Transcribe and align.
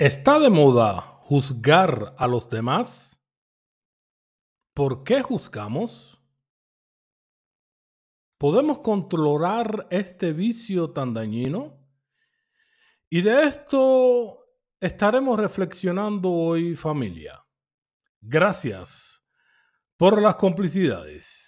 ¿Está 0.00 0.38
de 0.38 0.48
moda 0.48 1.00
juzgar 1.22 2.14
a 2.16 2.28
los 2.28 2.48
demás? 2.48 3.20
¿Por 4.72 5.02
qué 5.02 5.24
juzgamos? 5.24 6.22
¿Podemos 8.38 8.78
controlar 8.78 9.88
este 9.90 10.32
vicio 10.32 10.92
tan 10.92 11.14
dañino? 11.14 11.84
Y 13.10 13.22
de 13.22 13.42
esto 13.42 14.46
estaremos 14.78 15.40
reflexionando 15.40 16.30
hoy 16.30 16.76
familia. 16.76 17.44
Gracias 18.20 19.26
por 19.96 20.22
las 20.22 20.36
complicidades. 20.36 21.47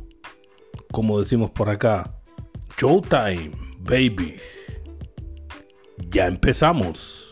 como 0.91 1.19
decimos 1.19 1.51
por 1.51 1.69
acá, 1.69 2.13
Showtime, 2.77 3.51
baby. 3.79 4.35
Ya 6.09 6.27
empezamos. 6.27 7.27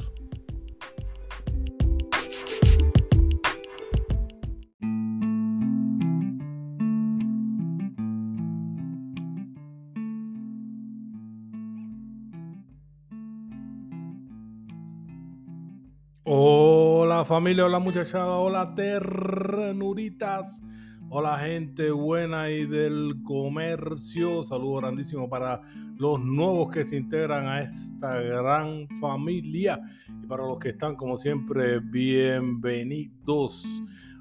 Hola 16.24 17.26
familia, 17.26 17.66
hola 17.66 17.80
muchachada, 17.80 18.38
hola 18.38 18.74
ternuritas. 18.76 20.64
Hola 21.12 21.40
gente 21.40 21.90
buena 21.90 22.52
y 22.52 22.68
del 22.68 23.24
comercio. 23.24 24.44
Saludo 24.44 24.76
grandísimo 24.76 25.28
para 25.28 25.60
los 25.98 26.24
nuevos 26.24 26.70
que 26.70 26.84
se 26.84 26.98
integran 26.98 27.48
a 27.48 27.62
esta 27.62 28.22
gran 28.22 28.88
familia. 29.02 29.82
Y 30.24 30.28
para 30.28 30.46
los 30.46 30.60
que 30.60 30.70
están 30.70 30.96
como 30.96 31.18
siempre, 31.18 31.80
bienvenidos. 31.80 33.66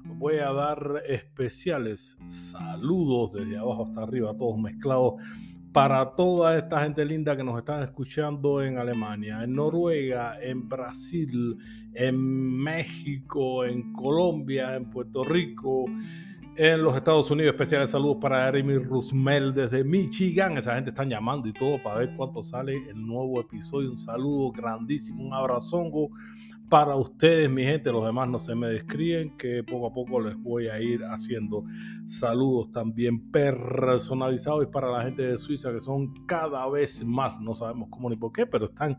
Voy 0.03 0.37
a 0.37 0.51
dar 0.51 1.03
especiales 1.07 2.17
saludos 2.25 3.33
desde 3.33 3.59
abajo 3.59 3.83
hasta 3.83 4.01
arriba, 4.01 4.35
todos 4.35 4.57
mezclados 4.57 5.21
para 5.71 6.15
toda 6.15 6.57
esta 6.57 6.81
gente 6.81 7.05
linda 7.05 7.37
que 7.37 7.43
nos 7.43 7.59
están 7.59 7.83
escuchando 7.83 8.63
en 8.63 8.79
Alemania, 8.79 9.43
en 9.43 9.53
Noruega, 9.53 10.41
en 10.41 10.67
Brasil, 10.67 11.55
en 11.93 12.17
México, 12.17 13.63
en 13.63 13.93
Colombia, 13.93 14.75
en 14.75 14.89
Puerto 14.89 15.23
Rico 15.23 15.85
en 16.61 16.83
los 16.83 16.93
Estados 16.93 17.31
Unidos. 17.31 17.53
Especiales 17.53 17.89
saludos 17.89 18.17
para 18.19 18.47
Jeremy 18.47 18.79
Rusmel 18.79 19.53
desde 19.53 19.81
Michigan. 19.81 20.57
Esa 20.57 20.75
gente 20.75 20.89
están 20.89 21.09
llamando 21.09 21.47
y 21.47 21.53
todo 21.53 21.81
para 21.81 21.99
ver 21.99 22.13
cuánto 22.17 22.43
sale 22.43 22.75
el 22.89 23.01
nuevo 23.01 23.39
episodio. 23.39 23.89
Un 23.89 23.97
saludo 23.97 24.51
grandísimo, 24.51 25.23
un 25.23 25.33
abrazongo 25.33 26.09
para 26.69 26.95
ustedes, 26.95 27.49
mi 27.49 27.63
gente. 27.63 27.91
Los 27.91 28.05
demás 28.05 28.29
no 28.29 28.39
se 28.39 28.55
me 28.55 28.67
describen, 28.67 29.35
que 29.35 29.63
poco 29.63 29.87
a 29.87 29.93
poco 29.93 30.21
les 30.21 30.37
voy 30.37 30.67
a 30.67 30.79
ir 30.79 31.03
haciendo 31.03 31.63
saludos 32.05 32.71
también 32.71 33.31
personalizados. 33.31 34.63
Y 34.63 34.67
para 34.67 34.91
la 34.91 35.03
gente 35.03 35.23
de 35.23 35.37
Suiza, 35.37 35.73
que 35.73 35.79
son 35.79 36.13
cada 36.25 36.69
vez 36.69 37.03
más, 37.03 37.41
no 37.41 37.55
sabemos 37.55 37.89
cómo 37.89 38.09
ni 38.09 38.15
por 38.15 38.31
qué, 38.31 38.45
pero 38.45 38.65
están 38.65 38.97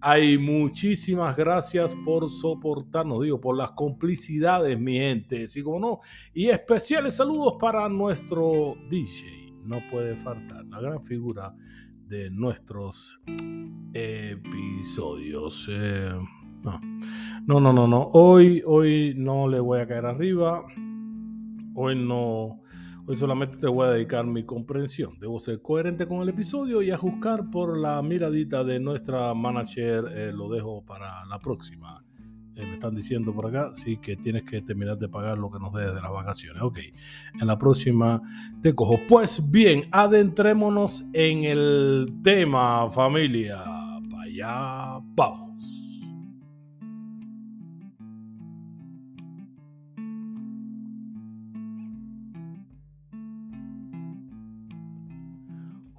ahí. 0.00 0.36
Muchísimas 0.36 1.36
gracias 1.36 1.94
por 2.04 2.28
soportarnos, 2.28 3.22
digo, 3.22 3.40
por 3.40 3.56
las 3.56 3.70
complicidades, 3.70 4.78
mi 4.78 4.98
gente. 4.98 5.46
Sí, 5.46 5.62
como 5.62 5.78
no. 5.78 6.00
Y 6.34 6.48
especiales 6.48 7.14
saludos 7.14 7.54
para 7.60 7.88
nuestro 7.88 8.76
DJ. 8.90 9.52
No 9.64 9.80
puede 9.90 10.16
faltar 10.16 10.64
la 10.66 10.80
gran 10.80 11.00
figura 11.02 11.54
de 12.08 12.30
nuestros 12.30 13.20
episodios. 13.94 15.68
Eh, 15.70 16.12
no. 16.62 16.80
No, 17.46 17.60
no, 17.60 17.72
no, 17.72 17.88
no. 17.88 18.08
Hoy, 18.12 18.62
hoy 18.66 19.14
no 19.16 19.48
le 19.48 19.60
voy 19.60 19.80
a 19.80 19.86
caer 19.86 20.06
arriba. 20.06 20.64
Hoy 21.74 21.96
no. 21.96 22.60
Hoy 23.04 23.16
solamente 23.16 23.58
te 23.58 23.66
voy 23.66 23.88
a 23.88 23.90
dedicar 23.90 24.24
mi 24.24 24.44
comprensión. 24.44 25.18
Debo 25.18 25.40
ser 25.40 25.60
coherente 25.60 26.06
con 26.06 26.22
el 26.22 26.28
episodio 26.28 26.82
y 26.82 26.92
a 26.92 26.96
juzgar 26.96 27.50
por 27.50 27.76
la 27.76 28.00
miradita 28.00 28.62
de 28.62 28.78
nuestra 28.78 29.34
manager. 29.34 30.04
Eh, 30.14 30.32
lo 30.32 30.48
dejo 30.48 30.84
para 30.84 31.24
la 31.26 31.40
próxima. 31.40 32.04
Eh, 32.54 32.64
me 32.64 32.74
están 32.74 32.94
diciendo 32.94 33.34
por 33.34 33.46
acá, 33.46 33.70
sí, 33.74 33.96
que 33.96 34.16
tienes 34.16 34.44
que 34.44 34.60
terminar 34.62 34.98
de 34.98 35.08
pagar 35.08 35.38
lo 35.38 35.50
que 35.50 35.58
nos 35.58 35.72
dé 35.72 35.92
de 35.92 36.00
las 36.00 36.12
vacaciones. 36.12 36.62
Ok, 36.62 36.78
en 37.40 37.46
la 37.46 37.58
próxima 37.58 38.20
te 38.60 38.74
cojo. 38.74 39.00
Pues 39.08 39.50
bien, 39.50 39.84
adentrémonos 39.90 41.04
en 41.12 41.44
el 41.44 42.20
tema, 42.22 42.88
familia. 42.90 43.64
Para 44.10 44.22
allá 44.22 45.04
vamos. 45.16 45.51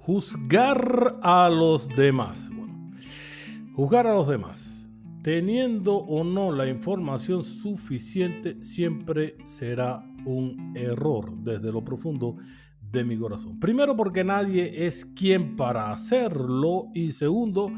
Juzgar 0.04 1.18
a 1.22 1.48
los 1.48 1.88
demás. 1.88 2.50
Bueno, 2.54 2.90
juzgar 3.72 4.06
a 4.06 4.12
los 4.12 4.28
demás. 4.28 4.90
Teniendo 5.22 5.96
o 5.96 6.22
no 6.22 6.52
la 6.52 6.68
información 6.68 7.42
suficiente 7.42 8.62
siempre 8.62 9.38
será 9.46 10.04
un 10.26 10.74
error 10.76 11.34
desde 11.38 11.72
lo 11.72 11.82
profundo 11.82 12.36
de 12.82 13.02
mi 13.02 13.16
corazón. 13.16 13.58
Primero 13.58 13.96
porque 13.96 14.24
nadie 14.24 14.86
es 14.86 15.06
quien 15.06 15.56
para 15.56 15.90
hacerlo 15.90 16.88
y 16.92 17.12
segundo 17.12 17.72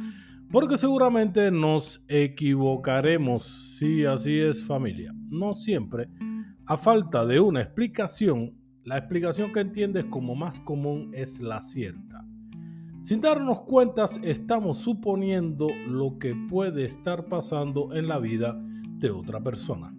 porque 0.51 0.79
seguramente 0.79 1.53
nos 1.53 2.05
equivocaremos 2.09 3.45
si 3.79 4.05
así 4.05 4.37
es 4.41 4.65
familia. 4.65 5.13
No 5.29 5.55
siempre, 5.55 6.09
a 6.67 6.77
falta 6.77 7.25
de 7.25 7.39
una 7.39 7.61
explicación, 7.61 8.66
la 8.87 8.99
explicación 8.99 9.53
que 9.53 9.61
entiendes 9.61 10.05
como 10.05 10.37
más 10.37 10.61
común 10.61 11.11
es 11.13 11.41
la 11.41 11.61
cierta. 11.61 12.25
Sin 13.03 13.21
darnos 13.21 13.63
cuenta, 13.63 14.07
estamos 14.23 14.79
suponiendo 14.79 15.69
lo 15.89 16.19
que 16.19 16.37
puede 16.49 16.85
estar 16.85 17.27
pasando 17.27 17.93
en 17.95 18.07
la 18.07 18.19
vida 18.19 18.57
de 18.99 19.11
otra 19.11 19.41
persona. 19.41 19.93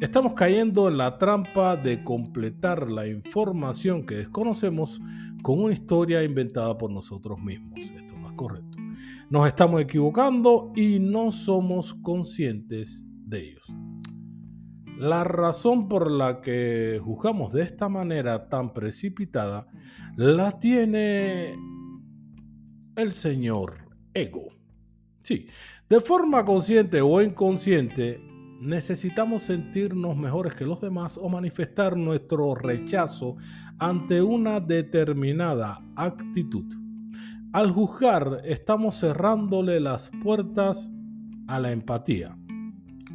Estamos 0.00 0.34
cayendo 0.34 0.88
en 0.88 0.96
la 0.96 1.18
trampa 1.18 1.76
de 1.76 2.04
completar 2.04 2.88
la 2.88 3.08
información 3.08 4.06
que 4.06 4.14
desconocemos 4.14 5.00
con 5.42 5.60
una 5.60 5.72
historia 5.72 6.22
inventada 6.22 6.78
por 6.78 6.92
nosotros 6.92 7.40
mismos. 7.40 7.80
Esto 7.80 8.16
no 8.16 8.28
es 8.28 8.32
correcto. 8.34 8.78
Nos 9.28 9.48
estamos 9.48 9.80
equivocando 9.80 10.72
y 10.76 11.00
no 11.00 11.32
somos 11.32 11.94
conscientes 11.94 13.02
de 13.26 13.50
ellos. 13.50 13.89
La 15.00 15.24
razón 15.24 15.88
por 15.88 16.10
la 16.10 16.42
que 16.42 17.00
juzgamos 17.02 17.54
de 17.54 17.62
esta 17.62 17.88
manera 17.88 18.50
tan 18.50 18.74
precipitada 18.74 19.66
la 20.14 20.58
tiene 20.58 21.54
el 22.96 23.10
señor 23.10 23.78
ego. 24.12 24.48
Sí, 25.22 25.46
de 25.88 26.02
forma 26.02 26.44
consciente 26.44 27.00
o 27.00 27.22
inconsciente, 27.22 28.20
necesitamos 28.60 29.44
sentirnos 29.44 30.18
mejores 30.18 30.54
que 30.54 30.66
los 30.66 30.82
demás 30.82 31.16
o 31.16 31.30
manifestar 31.30 31.96
nuestro 31.96 32.54
rechazo 32.54 33.36
ante 33.78 34.20
una 34.20 34.60
determinada 34.60 35.82
actitud. 35.96 36.66
Al 37.54 37.70
juzgar, 37.70 38.42
estamos 38.44 39.00
cerrándole 39.00 39.80
las 39.80 40.10
puertas 40.22 40.90
a 41.48 41.58
la 41.58 41.72
empatía 41.72 42.36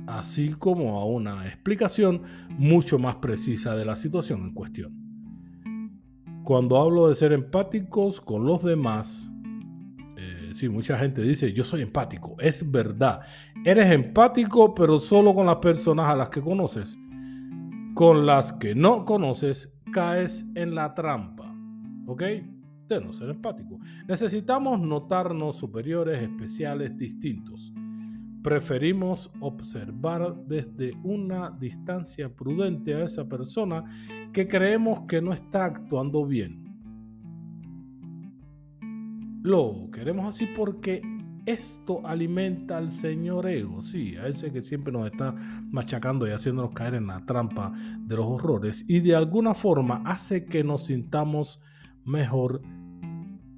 así 0.08 0.52
como 0.52 1.00
a 1.00 1.06
una 1.06 1.48
explicación 1.48 2.22
mucho 2.50 3.00
más 3.00 3.16
precisa 3.18 3.76
de 3.76 3.86
la 3.86 3.96
situación 3.96 4.42
en 4.42 4.54
cuestión. 4.54 5.06
Cuando 6.44 6.80
hablo 6.80 7.08
de 7.08 7.16
ser 7.16 7.34
empáticos 7.34 8.22
con 8.22 8.46
los 8.46 8.64
demás, 8.64 9.32
eh, 10.18 10.50
sí, 10.54 10.70
mucha 10.70 10.98
gente 10.98 11.22
dice, 11.22 11.52
yo 11.54 11.64
soy 11.64 11.82
empático, 11.82 12.36
es 12.40 12.70
verdad, 12.70 13.22
eres 13.66 13.92
empático 13.92 14.76
pero 14.76 15.00
solo 15.00 15.34
con 15.34 15.48
las 15.48 15.58
personas 15.58 16.06
a 16.06 16.16
las 16.16 16.30
que 16.30 16.42
conoces. 16.42 16.98
Con 17.96 18.26
las 18.26 18.52
que 18.52 18.76
no 18.76 19.06
conoces, 19.06 19.74
caes 19.92 20.46
en 20.56 20.76
la 20.76 20.94
trampa, 20.94 21.56
¿ok? 22.06 22.24
De 22.88 23.02
no 23.02 23.14
ser 23.14 23.30
empático. 23.30 23.80
Necesitamos 24.08 24.80
notarnos 24.82 25.56
superiores, 25.56 26.22
especiales, 26.22 26.98
distintos. 26.98 27.74
Preferimos 28.46 29.32
observar 29.40 30.36
desde 30.46 30.94
una 31.04 31.50
distancia 31.50 32.30
prudente 32.30 32.94
a 32.94 33.04
esa 33.04 33.28
persona 33.28 33.84
que 34.32 34.48
creemos 34.48 35.00
que 35.08 35.20
no 35.20 35.34
está 35.34 35.66
actuando 35.66 36.28
bien. 36.28 36.64
Lo 39.42 39.90
queremos 39.92 40.28
así 40.28 40.46
porque 40.56 41.02
esto 41.48 42.06
alimenta 42.06 42.78
al 42.78 42.92
señor 42.92 43.48
ego, 43.48 43.82
sí, 43.82 44.16
a 44.16 44.28
ese 44.28 44.52
que 44.52 44.62
siempre 44.62 44.94
nos 44.94 45.08
está 45.08 45.34
machacando 45.72 46.28
y 46.28 46.30
haciéndonos 46.30 46.72
caer 46.76 46.94
en 46.94 47.08
la 47.08 47.26
trampa 47.26 47.74
de 48.02 48.16
los 48.16 48.28
horrores 48.28 48.86
y 48.88 49.00
de 49.00 49.16
alguna 49.16 49.56
forma 49.56 50.04
hace 50.06 50.46
que 50.46 50.64
nos 50.64 50.86
sintamos 50.86 51.60
mejor 52.04 52.62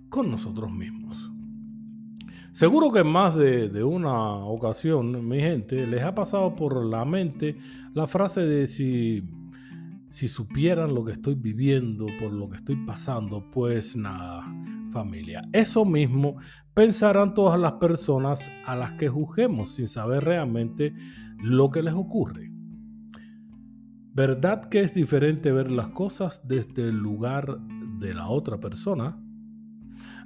con 0.08 0.32
nosotros 0.32 0.72
mismos. 0.72 1.30
Seguro 2.58 2.92
que 2.92 3.02
en 3.02 3.08
más 3.08 3.36
de, 3.36 3.84
una 3.84 4.38
ocasión, 4.38 5.28
mi 5.28 5.40
gente, 5.40 5.86
les 5.86 6.02
ha 6.02 6.16
pasado 6.16 6.56
por 6.56 6.84
la 6.84 7.06
mente 7.06 7.56
la 7.94 8.08
frase 8.08 8.48
de 8.48 8.66
si, 8.66 9.24
si 10.10 10.28
supieran 10.28 10.96
lo 10.96 11.06
que 11.06 11.12
estoy 11.12 11.36
viviendo, 11.36 12.08
por 12.20 12.34
lo 12.34 12.50
que 12.50 12.58
estoy 12.58 12.78
pasando, 12.78 13.48
pues 13.52 13.96
nada, 13.96 14.44
familia. 14.90 15.44
Eso 15.54 15.86
mismo 15.86 16.38
pensarán 16.74 17.36
todas 17.36 17.60
las 17.60 17.74
personas 17.74 18.52
a 18.66 18.76
las 18.76 18.94
que 18.94 19.08
juzguemos 19.08 19.76
sin 19.76 19.88
saber 19.88 20.24
realmente 20.24 20.96
lo 21.38 21.70
que 21.70 21.84
les 21.84 21.94
ocurre. 21.94 22.52
¿Verdad 24.16 24.68
que 24.68 24.82
es 24.82 24.96
diferente 24.96 25.52
ver 25.52 25.70
las 25.70 25.90
cosas 25.90 26.42
desde 26.48 26.90
el 26.90 26.96
lugar 26.96 27.60
de 28.00 28.16
la 28.16 28.30
otra 28.30 28.60
persona? 28.60 29.16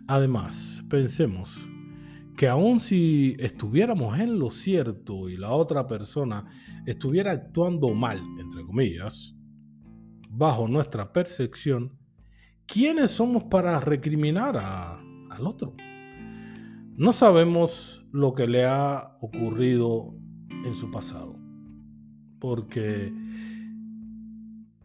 Además, 0.07 0.81
pensemos 0.87 1.67
que 2.41 2.47
aun 2.47 2.79
si 2.79 3.35
estuviéramos 3.37 4.17
en 4.17 4.39
lo 4.39 4.49
cierto 4.49 5.29
y 5.29 5.37
la 5.37 5.51
otra 5.51 5.85
persona 5.85 6.47
estuviera 6.87 7.29
actuando 7.33 7.93
mal, 7.93 8.19
entre 8.39 8.65
comillas, 8.65 9.35
bajo 10.27 10.67
nuestra 10.67 11.13
percepción, 11.13 11.99
¿quiénes 12.65 13.11
somos 13.11 13.43
para 13.43 13.79
recriminar 13.79 14.57
al 14.57 15.45
otro? 15.45 15.75
No 16.95 17.11
sabemos 17.13 18.03
lo 18.11 18.33
que 18.33 18.47
le 18.47 18.65
ha 18.65 19.19
ocurrido 19.21 20.15
en 20.65 20.73
su 20.73 20.89
pasado, 20.89 21.35
porque, 22.39 23.13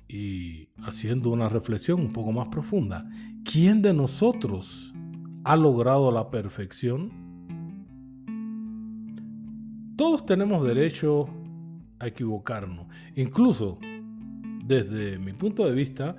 y 0.09 0.69
haciendo 0.83 1.31
una 1.31 1.49
reflexión 1.49 2.01
un 2.01 2.13
poco 2.13 2.33
más 2.33 2.49
profunda, 2.49 3.09
¿quién 3.51 3.81
de 3.81 3.95
nosotros 3.95 4.93
ha 5.45 5.57
logrado 5.57 6.13
la 6.13 6.29
perfección? 6.29 7.25
Todos 9.97 10.27
tenemos 10.27 10.63
derecho 10.63 11.27
a 11.99 12.09
equivocarnos, 12.09 12.87
incluso 13.15 13.79
desde 14.63 15.19
mi 15.19 15.33
punto 15.33 15.65
de 15.65 15.73
vista, 15.73 16.15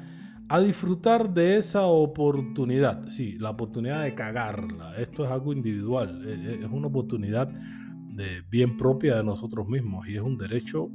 a 0.49 0.59
disfrutar 0.59 1.31
de 1.31 1.57
esa 1.57 1.85
oportunidad. 1.85 3.07
Sí, 3.07 3.37
la 3.37 3.51
oportunidad 3.51 4.03
de 4.03 4.15
cagarla. 4.15 4.97
Esto 4.97 5.23
es 5.25 5.29
algo 5.29 5.53
individual, 5.53 6.27
e, 6.27 6.33
e, 6.33 6.65
es 6.65 6.71
una 6.71 6.87
oportunidad 6.87 7.49
de 7.49 8.41
bien 8.49 8.77
propia 8.77 9.15
de 9.15 9.23
nosotros 9.23 9.67
mismos 9.67 10.07
y 10.09 10.15
es 10.15 10.21
un 10.21 10.39
derecho 10.39 10.89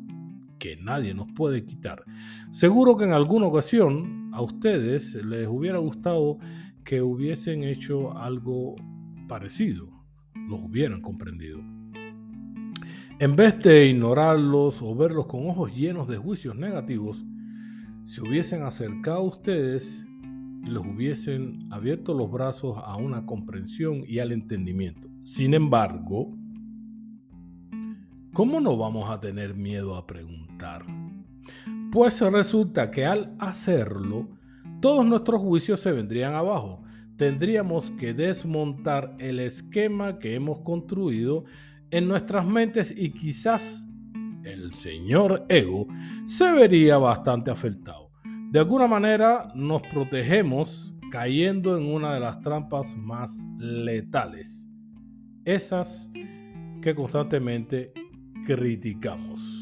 que 0.58 0.76
nadie 0.76 1.14
nos 1.14 1.31
puede 1.37 1.64
quitar. 1.64 2.02
Seguro 2.50 2.96
que 2.96 3.05
en 3.05 3.12
alguna 3.12 3.46
ocasión 3.46 4.28
a 4.32 4.43
ustedes 4.43 5.14
les 5.25 5.46
hubiera 5.46 5.78
gustado 5.78 6.38
que 6.82 7.00
hubiesen 7.00 7.62
hecho 7.62 8.19
algo 8.19 8.75
parecido, 9.28 9.88
los 10.49 10.61
hubieran 10.61 11.00
comprendido. 11.00 11.72
En 13.23 13.37
vez 13.37 13.57
de 13.61 13.87
ignorarlos 13.87 14.83
o 14.83 14.97
verlos 14.97 15.29
con 15.29 15.49
ojos 15.49 15.73
llenos 15.73 16.09
de 16.09 16.17
juicios 16.17 16.57
negativos, 16.57 17.25
se 18.03 18.21
hubiesen 18.21 18.65
acercado 18.65 19.19
a 19.19 19.23
ustedes 19.23 20.05
y 20.65 20.69
les 20.69 20.83
hubiesen 20.83 21.61
abierto 21.71 22.15
los 22.15 22.29
brazos 22.33 22.79
a 22.85 22.97
una 22.97 23.25
comprensión 23.25 24.03
y 24.09 24.19
al 24.19 24.33
entendimiento. 24.33 25.09
Sin 25.23 25.55
embargo, 25.55 26.37
¿cómo 28.33 28.61
no 28.61 28.77
vamos 28.77 29.09
a 29.09 29.21
tener 29.21 29.55
miedo 29.55 29.95
a 29.95 30.05
preguntar? 30.05 30.85
Pues 31.93 32.21
resulta 32.23 32.91
que 32.91 33.07
al 33.07 33.37
hacerlo, 33.39 34.31
todos 34.81 35.07
nuestros 35.07 35.41
juicios 35.41 35.79
se 35.79 35.93
vendrían 35.93 36.35
abajo. 36.35 36.83
Tendríamos 37.17 37.93
que 37.93 38.15
desmontar 38.15 39.15
el 39.21 39.39
esquema 39.39 40.19
que 40.19 40.35
hemos 40.35 40.59
construido 40.59 41.45
en 41.93 42.09
nuestras 42.09 42.44
mentes 42.44 42.93
y 42.97 43.11
quizás 43.11 43.87
el 44.43 44.75
señor 44.75 45.47
ego 45.49 45.87
se 46.25 46.50
vería 46.50 46.99
bastante 46.99 47.50
afectado. 47.50 48.11
De 48.50 48.59
alguna 48.59 48.89
manera 48.89 49.53
nos 49.55 49.83
protegemos 49.83 50.94
cayendo 51.11 51.77
en 51.77 51.85
una 51.85 52.15
de 52.15 52.21
las 52.21 52.41
trampas 52.41 52.97
más 52.97 53.47
letales, 53.59 54.69
esas 55.44 56.11
que 56.81 56.94
constantemente 56.94 57.93
criticamos. 58.47 59.62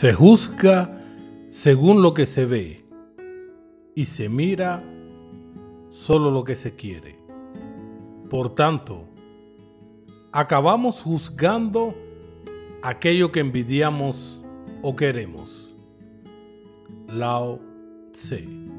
Se 0.00 0.14
juzga 0.14 0.98
según 1.50 2.00
lo 2.00 2.14
que 2.14 2.24
se 2.24 2.46
ve 2.46 2.86
y 3.94 4.06
se 4.06 4.30
mira 4.30 4.82
solo 5.90 6.30
lo 6.30 6.42
que 6.42 6.56
se 6.56 6.74
quiere. 6.74 7.18
Por 8.30 8.54
tanto, 8.54 9.04
acabamos 10.32 11.02
juzgando 11.02 11.94
aquello 12.82 13.30
que 13.30 13.40
envidiamos 13.40 14.40
o 14.80 14.96
queremos. 14.96 15.76
Lao 17.06 17.60
Tse. 18.10 18.69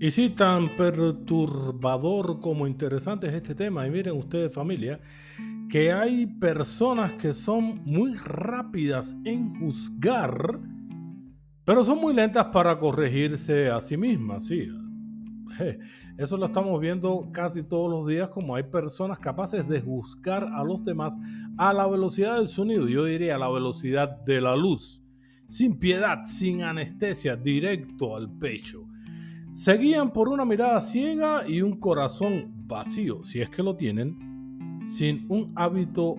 Y 0.00 0.12
sí, 0.12 0.30
tan 0.30 0.76
perturbador 0.76 2.38
como 2.38 2.68
interesante 2.68 3.26
es 3.26 3.34
este 3.34 3.54
tema. 3.56 3.84
Y 3.86 3.90
miren 3.90 4.16
ustedes 4.16 4.54
familia, 4.54 5.00
que 5.68 5.92
hay 5.92 6.26
personas 6.26 7.14
que 7.14 7.32
son 7.32 7.82
muy 7.84 8.14
rápidas 8.14 9.16
en 9.24 9.58
juzgar, 9.58 10.60
pero 11.64 11.82
son 11.82 12.00
muy 12.00 12.14
lentas 12.14 12.46
para 12.46 12.78
corregirse 12.78 13.68
a 13.70 13.80
sí 13.80 13.96
mismas. 13.96 14.46
Sí, 14.46 14.68
eso 16.16 16.36
lo 16.36 16.46
estamos 16.46 16.80
viendo 16.80 17.28
casi 17.32 17.64
todos 17.64 17.90
los 17.90 18.06
días, 18.06 18.30
como 18.30 18.54
hay 18.54 18.62
personas 18.62 19.18
capaces 19.18 19.66
de 19.68 19.80
juzgar 19.80 20.44
a 20.44 20.62
los 20.62 20.84
demás 20.84 21.18
a 21.56 21.72
la 21.72 21.88
velocidad 21.88 22.36
del 22.36 22.46
sonido, 22.46 22.88
yo 22.88 23.04
diría 23.04 23.34
a 23.34 23.38
la 23.38 23.50
velocidad 23.50 24.22
de 24.24 24.40
la 24.40 24.54
luz, 24.54 25.02
sin 25.46 25.78
piedad, 25.78 26.24
sin 26.24 26.62
anestesia, 26.62 27.34
directo 27.34 28.16
al 28.16 28.30
pecho. 28.30 28.87
Seguían 29.58 30.12
por 30.12 30.28
una 30.28 30.44
mirada 30.44 30.80
ciega 30.80 31.42
y 31.44 31.62
un 31.62 31.80
corazón 31.80 32.52
vacío, 32.68 33.24
si 33.24 33.40
es 33.40 33.50
que 33.50 33.64
lo 33.64 33.74
tienen, 33.74 34.80
sin 34.84 35.26
un 35.28 35.52
hábito 35.56 36.14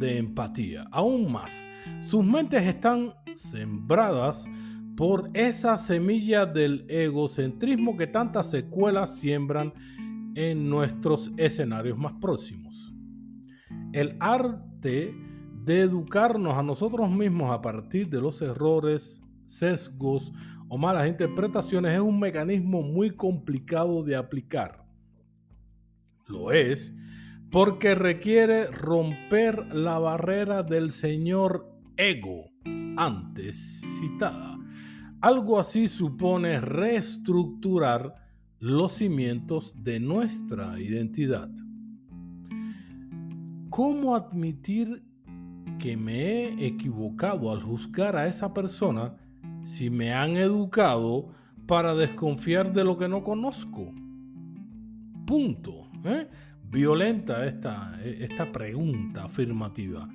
de 0.00 0.18
empatía. 0.18 0.84
Aún 0.90 1.30
más, 1.30 1.68
sus 2.00 2.24
mentes 2.24 2.66
están 2.66 3.14
sembradas 3.34 4.50
por 4.96 5.30
esa 5.32 5.76
semilla 5.76 6.44
del 6.44 6.86
egocentrismo 6.88 7.96
que 7.96 8.08
tantas 8.08 8.50
secuelas 8.50 9.16
siembran 9.16 9.72
en 10.34 10.68
nuestros 10.68 11.30
escenarios 11.36 11.96
más 11.98 12.14
próximos. 12.14 12.92
El 13.92 14.16
arte 14.18 15.14
de 15.64 15.80
educarnos 15.82 16.58
a 16.58 16.64
nosotros 16.64 17.08
mismos 17.12 17.52
a 17.52 17.62
partir 17.62 18.08
de 18.08 18.20
los 18.20 18.42
errores, 18.42 19.22
sesgos 19.44 20.32
o 20.70 20.78
malas 20.78 21.08
interpretaciones 21.08 21.94
es 21.94 22.00
un 22.00 22.20
mecanismo 22.20 22.80
muy 22.80 23.10
complicado 23.10 24.04
de 24.04 24.14
aplicar. 24.14 24.86
Lo 26.28 26.52
es 26.52 26.94
porque 27.50 27.96
requiere 27.96 28.68
romper 28.68 29.74
la 29.74 29.98
barrera 29.98 30.62
del 30.62 30.92
señor 30.92 31.68
ego 31.96 32.44
antes 32.96 33.82
citada. 33.98 34.56
Algo 35.20 35.58
así 35.58 35.88
supone 35.88 36.60
reestructurar 36.60 38.14
los 38.60 38.92
cimientos 38.92 39.74
de 39.82 39.98
nuestra 39.98 40.80
identidad. 40.80 41.50
¿Cómo 43.70 44.14
admitir 44.14 45.02
que 45.80 45.96
me 45.96 46.44
he 46.44 46.66
equivocado 46.66 47.50
al 47.50 47.60
juzgar 47.60 48.14
a 48.14 48.28
esa 48.28 48.54
persona 48.54 49.16
si 49.62 49.90
me 49.90 50.12
han 50.12 50.36
educado 50.36 51.28
para 51.66 51.94
desconfiar 51.94 52.72
de 52.72 52.84
lo 52.84 52.96
que 52.96 53.08
no 53.08 53.22
conozco? 53.22 53.92
Punto. 55.26 55.88
¿eh? 56.04 56.28
Violenta 56.62 57.46
esta, 57.46 58.00
esta 58.04 58.50
pregunta 58.50 59.24
afirmativa. 59.24 60.08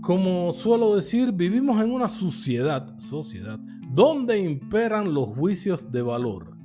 Como 0.00 0.52
suelo 0.52 0.96
decir, 0.96 1.32
vivimos 1.32 1.80
en 1.80 1.92
una 1.92 2.08
sociedad, 2.08 2.98
sociedad 2.98 3.60
donde 3.92 4.38
imperan 4.38 5.12
los 5.12 5.28
juicios 5.28 5.92
de 5.92 6.00
valor. 6.00 6.56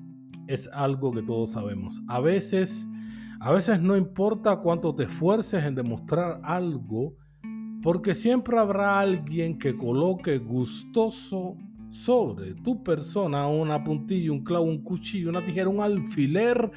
Es 0.48 0.70
algo 0.74 1.12
que 1.12 1.22
todos 1.22 1.52
sabemos. 1.52 2.02
A 2.08 2.22
veces, 2.22 2.88
a 3.42 3.52
veces 3.52 3.82
no 3.82 3.98
importa 3.98 4.58
cuánto 4.62 4.96
te 4.96 5.04
esfuerces 5.04 5.64
en 5.66 5.76
demostrar 5.76 6.40
algo, 6.42 7.16
porque 7.88 8.14
siempre 8.14 8.58
habrá 8.58 9.00
alguien 9.00 9.58
que 9.58 9.74
coloque 9.74 10.40
gustoso 10.40 11.56
sobre 11.90 12.54
tu 12.56 12.84
persona 12.84 13.48
una 13.48 13.82
puntilla, 13.82 14.34
un 14.34 14.44
clavo, 14.44 14.66
un 14.66 14.84
cuchillo, 14.84 15.30
una 15.30 15.46
tijera, 15.46 15.70
un 15.70 15.80
alfiler 15.80 16.70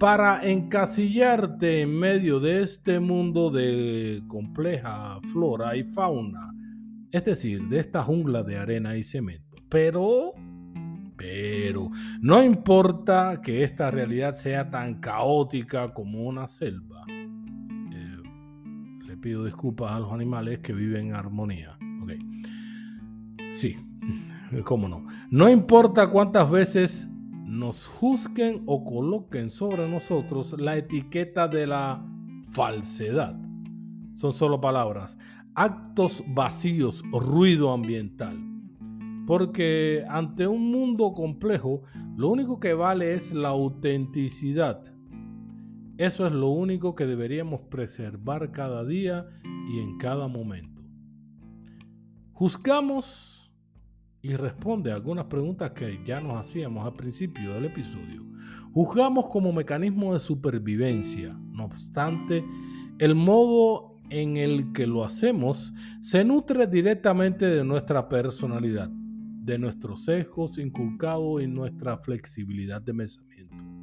para 0.00 0.40
encasillarte 0.42 1.82
en 1.82 1.96
medio 1.96 2.40
de 2.40 2.64
este 2.64 2.98
mundo 2.98 3.48
de 3.52 4.24
compleja 4.26 5.20
flora 5.30 5.76
y 5.76 5.84
fauna. 5.84 6.52
Es 7.12 7.24
decir, 7.24 7.68
de 7.68 7.78
esta 7.78 8.02
jungla 8.02 8.42
de 8.42 8.58
arena 8.58 8.96
y 8.96 9.04
cemento. 9.04 9.58
Pero, 9.68 10.32
pero, 11.16 11.92
no 12.20 12.42
importa 12.42 13.40
que 13.40 13.62
esta 13.62 13.92
realidad 13.92 14.34
sea 14.34 14.68
tan 14.68 14.98
caótica 14.98 15.94
como 15.94 16.24
una 16.24 16.48
selva 16.48 17.06
pido 19.26 19.44
disculpas 19.44 19.90
a 19.90 19.98
los 19.98 20.12
animales 20.12 20.60
que 20.60 20.72
viven 20.72 21.08
en 21.08 21.16
armonía. 21.16 21.76
Okay. 22.04 22.20
Sí, 23.52 23.76
cómo 24.64 24.86
no. 24.86 25.04
No 25.30 25.50
importa 25.50 26.06
cuántas 26.06 26.48
veces 26.48 27.08
nos 27.44 27.88
juzguen 27.88 28.62
o 28.66 28.84
coloquen 28.84 29.50
sobre 29.50 29.88
nosotros 29.88 30.54
la 30.60 30.76
etiqueta 30.76 31.48
de 31.48 31.66
la 31.66 32.06
falsedad. 32.46 33.36
Son 34.14 34.32
solo 34.32 34.60
palabras. 34.60 35.18
Actos 35.56 36.22
vacíos, 36.28 37.02
ruido 37.10 37.72
ambiental. 37.72 38.38
Porque 39.26 40.04
ante 40.08 40.46
un 40.46 40.70
mundo 40.70 41.12
complejo, 41.14 41.82
lo 42.16 42.28
único 42.28 42.60
que 42.60 42.74
vale 42.74 43.14
es 43.14 43.32
la 43.32 43.48
autenticidad 43.48 44.95
eso 45.98 46.26
es 46.26 46.32
lo 46.32 46.48
único 46.48 46.94
que 46.94 47.06
deberíamos 47.06 47.60
preservar 47.70 48.52
cada 48.52 48.84
día 48.84 49.26
y 49.70 49.80
en 49.80 49.96
cada 49.98 50.28
momento. 50.28 50.82
Juzgamos 52.32 53.50
y 54.20 54.34
responde 54.34 54.92
a 54.92 54.96
algunas 54.96 55.26
preguntas 55.26 55.70
que 55.70 56.00
ya 56.04 56.20
nos 56.20 56.38
hacíamos 56.38 56.84
al 56.84 56.94
principio 56.94 57.54
del 57.54 57.66
episodio. 57.66 58.26
Juzgamos 58.72 59.28
como 59.28 59.52
mecanismo 59.52 60.12
de 60.12 60.18
supervivencia. 60.18 61.32
No 61.52 61.64
obstante, 61.64 62.44
el 62.98 63.14
modo 63.14 63.96
en 64.10 64.36
el 64.36 64.72
que 64.72 64.86
lo 64.86 65.02
hacemos 65.04 65.72
se 66.00 66.24
nutre 66.24 66.66
directamente 66.66 67.46
de 67.46 67.64
nuestra 67.64 68.08
personalidad, 68.08 68.90
de 68.90 69.58
nuestros 69.58 70.04
sesgos 70.04 70.58
inculcados 70.58 71.42
y 71.42 71.46
nuestra 71.46 71.96
flexibilidad 71.96 72.82
de 72.82 72.92
pensamiento. 72.92 73.75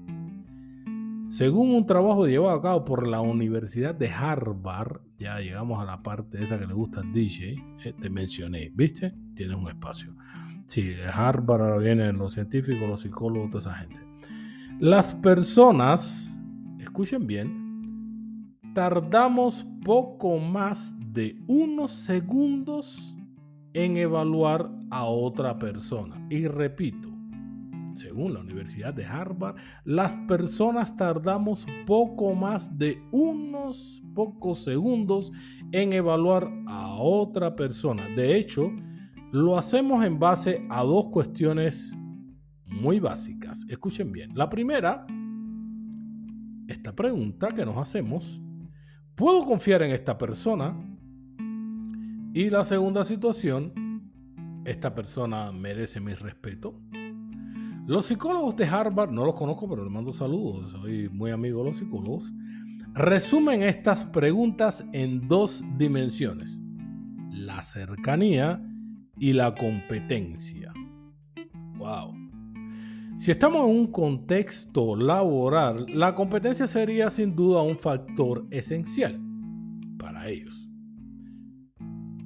Según 1.34 1.74
un 1.74 1.88
trabajo 1.88 2.28
llevado 2.28 2.56
a 2.56 2.62
cabo 2.62 2.86
por 2.86 3.08
la 3.08 3.20
Universidad 3.20 3.96
de 3.96 4.08
Harvard, 4.08 5.02
ya 5.18 5.40
llegamos 5.40 5.82
a 5.82 5.84
la 5.84 6.04
parte 6.04 6.44
esa 6.44 6.60
que 6.60 6.68
le 6.68 6.75
gusta 6.75 7.00
al 7.00 7.12
DJ, 7.12 7.56
eh, 7.84 7.94
te 8.00 8.08
mencioné, 8.12 8.72
¿viste? 8.75 9.16
Tienes 9.34 9.58
un 9.58 9.68
espacio. 9.68 10.16
Sí, 10.68 10.94
Harvard 11.12 11.62
ahora 11.63 11.78
vienen 11.80 12.20
los 12.20 12.34
científicos, 12.34 12.88
los 12.88 13.00
psicólogos, 13.00 13.50
toda 13.50 13.62
esa 13.62 13.74
gente. 13.74 14.00
Las 14.80 15.16
personas, 15.16 16.40
escuchen 16.80 17.25
bien, 17.25 18.56
tardamos 18.75 19.66
poco 19.84 20.38
más 20.38 20.96
de 21.00 21.42
unos 21.48 21.90
segundos 21.94 23.18
en 23.74 23.98
evaluar 23.98 24.70
a 24.92 25.06
otra 25.06 25.58
persona. 25.58 26.28
Y 26.30 26.46
repito, 26.46 27.10
según 27.93 28.33
la 28.33 28.39
Universidad 28.39 28.93
de 28.93 29.05
Harvard, 29.05 29.55
las 29.85 30.15
personas 30.27 30.95
tardamos 30.95 31.65
poco 31.85 32.33
más 32.33 32.77
de 32.77 33.01
unos 33.12 34.01
pocos 34.13 34.63
segundos 34.63 35.31
en 35.71 35.93
evaluar 35.93 36.50
a 36.67 36.93
otra 36.95 37.55
persona. 37.55 38.07
De 38.15 38.35
hecho, 38.38 38.71
lo 39.31 39.57
hacemos 39.57 40.05
en 40.05 40.19
base 40.19 40.65
a 40.69 40.83
dos 40.83 41.07
cuestiones 41.07 41.95
muy 42.65 43.00
básicas. 43.00 43.65
Escuchen 43.69 44.12
bien. 44.12 44.31
La 44.35 44.50
primera, 44.50 45.05
esta 46.67 46.95
pregunta 46.95 47.47
que 47.47 47.65
nos 47.65 47.77
hacemos, 47.77 48.41
¿puedo 49.15 49.45
confiar 49.45 49.83
en 49.83 49.91
esta 49.91 50.17
persona? 50.17 50.75
Y 52.33 52.50
la 52.50 52.63
segunda 52.63 53.03
situación, 53.03 53.73
¿esta 54.65 54.95
persona 54.95 55.51
merece 55.51 56.00
mi 56.00 56.13
respeto? 56.13 56.79
Los 57.86 58.06
psicólogos 58.06 58.56
de 58.56 58.63
Harvard, 58.63 59.12
no 59.12 59.25
los 59.25 59.36
conozco, 59.36 59.68
pero 59.68 59.84
les 59.84 59.92
mando 59.92 60.13
saludos, 60.13 60.72
soy 60.72 61.10
muy 61.10 61.32
amigo 61.32 61.60
de 61.60 61.66
los 61.66 61.78
psicólogos, 61.78 62.32
resumen 62.94 63.62
estas 63.62 64.06
preguntas 64.06 64.86
en 64.94 65.28
dos 65.28 65.66
dimensiones, 65.78 66.62
la 67.30 67.62
cercanía 67.62 68.66
y 69.18 69.34
la 69.34 69.54
competencia. 69.54 70.72
Wow. 71.78 72.13
Si 73.18 73.32
estamos 73.32 73.68
en 73.70 73.75
un 73.75 73.88
contexto 73.88 74.96
laboral, 74.96 75.86
la 75.90 76.16
competencia 76.16 76.68
sería 76.68 77.10
sin 77.10 77.36
duda 77.36 77.63
un 77.63 77.78
factor 77.78 78.48
esencial 78.50 79.22
para 79.98 80.30
ellos. 80.30 80.70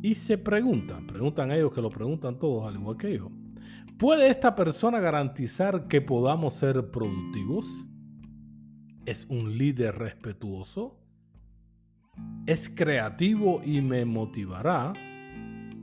Y 0.03 0.13
se 0.13 0.37
preguntan, 0.37 1.07
preguntan 1.07 1.51
ellos 1.51 1.73
que 1.73 1.81
lo 1.81 1.89
preguntan 1.89 2.37
todos 2.37 2.67
al 2.67 2.75
igual 2.75 2.95
que 2.95 3.17
yo. 3.17 3.31
¿Puede 3.97 4.29
esta 4.29 4.53
persona 4.53 4.99
garantizar 4.99 5.87
que 5.87 6.01
podamos 6.01 6.53
ser 6.53 6.91
productivos? 6.91 7.65
¿Es 9.07 9.25
un 9.27 9.57
líder 9.57 9.97
respetuoso? 9.97 10.99
¿Es 12.45 12.69
creativo 12.69 13.59
y 13.65 13.81
me 13.81 14.05
motivará? 14.05 14.93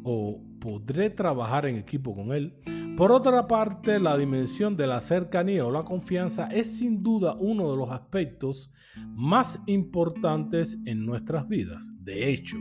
¿O 0.04 0.40
podré 0.60 1.10
trabajar 1.10 1.66
en 1.66 1.74
equipo 1.74 2.14
con 2.14 2.30
él? 2.32 2.54
Por 2.96 3.10
otra 3.10 3.48
parte, 3.48 3.98
la 3.98 4.16
dimensión 4.16 4.76
de 4.76 4.86
la 4.86 5.00
cercanía 5.00 5.66
o 5.66 5.72
la 5.72 5.82
confianza 5.82 6.46
es 6.52 6.76
sin 6.76 7.02
duda 7.02 7.34
uno 7.34 7.68
de 7.72 7.76
los 7.76 7.90
aspectos 7.90 8.70
más 9.08 9.60
importantes 9.66 10.78
en 10.86 11.04
nuestras 11.04 11.48
vidas. 11.48 11.90
De 11.98 12.30
hecho, 12.30 12.58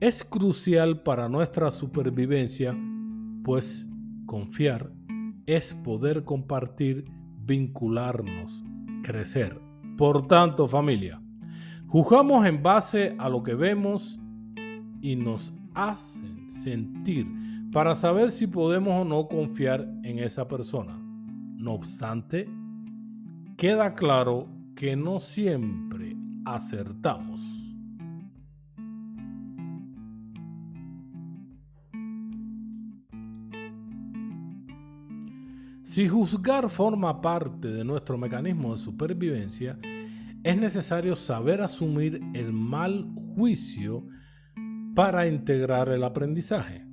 es 0.00 0.24
crucial 0.24 1.02
para 1.02 1.28
nuestra 1.28 1.70
supervivencia, 1.70 2.74
pues 3.44 3.86
Confiar 4.30 4.92
es 5.44 5.74
poder 5.74 6.22
compartir, 6.22 7.04
vincularnos, 7.44 8.62
crecer. 9.02 9.60
Por 9.98 10.28
tanto, 10.28 10.68
familia, 10.68 11.20
juzgamos 11.88 12.46
en 12.46 12.62
base 12.62 13.16
a 13.18 13.28
lo 13.28 13.42
que 13.42 13.56
vemos 13.56 14.20
y 15.00 15.16
nos 15.16 15.52
hacen 15.74 16.48
sentir 16.48 17.26
para 17.72 17.96
saber 17.96 18.30
si 18.30 18.46
podemos 18.46 18.94
o 18.94 19.04
no 19.04 19.26
confiar 19.26 19.80
en 20.04 20.20
esa 20.20 20.46
persona. 20.46 20.96
No 21.56 21.72
obstante, 21.72 22.48
queda 23.56 23.96
claro 23.96 24.46
que 24.76 24.94
no 24.94 25.18
siempre 25.18 26.16
acertamos. 26.44 27.59
Si 35.90 36.06
juzgar 36.06 36.70
forma 36.70 37.20
parte 37.20 37.66
de 37.66 37.84
nuestro 37.84 38.16
mecanismo 38.16 38.70
de 38.70 38.78
supervivencia, 38.78 39.76
es 40.44 40.56
necesario 40.56 41.16
saber 41.16 41.60
asumir 41.62 42.20
el 42.32 42.52
mal 42.52 43.12
juicio 43.34 44.06
para 44.94 45.26
integrar 45.26 45.88
el 45.88 46.04
aprendizaje. 46.04 46.86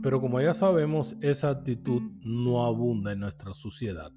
Pero 0.00 0.20
como 0.20 0.40
ya 0.40 0.52
sabemos, 0.52 1.16
esa 1.22 1.50
actitud 1.50 2.02
no 2.20 2.64
abunda 2.64 3.10
en 3.10 3.18
nuestra 3.18 3.52
sociedad. 3.52 4.12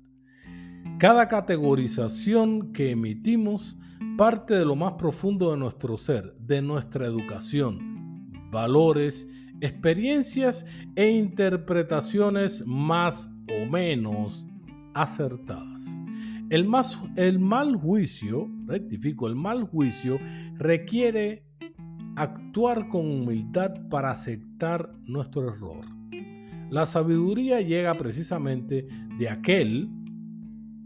Cada 1.00 1.28
categorización 1.28 2.72
que 2.72 2.92
emitimos 2.92 3.80
parte 4.16 4.54
de 4.54 4.66
lo 4.66 4.76
más 4.76 4.94
profundo 4.94 5.50
de 5.50 5.58
nuestro 5.58 5.98
ser, 5.98 6.36
de 6.38 6.62
nuestra 6.62 7.08
educación, 7.08 8.52
valores, 8.52 9.28
experiencias 9.60 10.68
e 10.96 11.10
interpretaciones 11.10 12.64
más 12.68 13.28
o 13.52 13.66
menos 13.66 14.48
acertadas. 14.94 16.02
El, 16.50 16.68
el 17.16 17.40
mal 17.40 17.76
juicio, 17.76 18.50
rectifico, 18.66 19.28
el 19.28 19.36
mal 19.36 19.64
juicio 19.64 20.20
requiere 20.56 21.44
actuar 22.16 22.88
con 22.88 23.06
humildad 23.06 23.74
para 23.90 24.12
aceptar 24.12 24.92
nuestro 25.06 25.50
error. 25.54 25.86
La 26.70 26.86
sabiduría 26.86 27.62
llega 27.62 27.96
precisamente 27.98 28.88
de 29.18 29.30
aquel, 29.30 29.90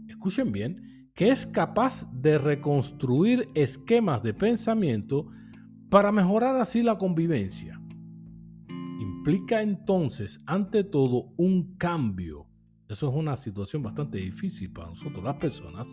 escuchen 0.08 0.52
bien, 0.52 1.10
que 1.14 1.28
es 1.28 1.46
capaz 1.46 2.10
de 2.12 2.38
reconstruir 2.38 3.48
esquemas 3.54 4.22
de 4.22 4.34
pensamiento 4.34 5.28
para 5.90 6.10
mejorar 6.10 6.56
así 6.56 6.82
la 6.82 6.98
convivencia. 6.98 7.80
Implica 9.00 9.62
entonces, 9.62 10.40
ante 10.46 10.84
todo, 10.84 11.32
un 11.36 11.76
cambio. 11.76 12.43
Eso 12.94 13.08
es 13.08 13.16
una 13.16 13.34
situación 13.34 13.82
bastante 13.82 14.18
difícil 14.18 14.70
para 14.70 14.86
nosotros, 14.86 15.24
las 15.24 15.34
personas, 15.34 15.88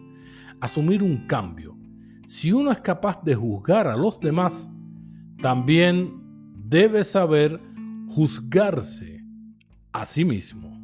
asumir 0.59 1.01
un 1.01 1.25
cambio. 1.25 1.75
Si 2.27 2.51
uno 2.53 2.71
es 2.71 2.79
capaz 2.79 3.23
de 3.23 3.33
juzgar 3.33 3.87
a 3.87 3.97
los 3.97 4.19
demás, 4.19 4.69
también 5.41 6.13
debe 6.63 7.03
saber 7.03 7.59
juzgarse 8.07 9.25
a 9.91 10.05
sí 10.05 10.23
mismo. 10.23 10.79